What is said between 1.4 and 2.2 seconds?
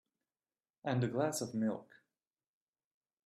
of milk.